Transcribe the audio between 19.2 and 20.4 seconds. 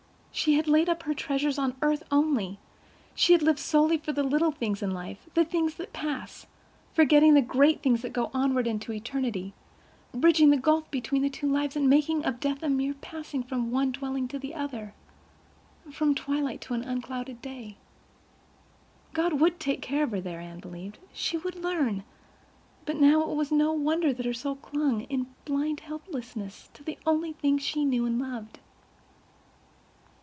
would take care of her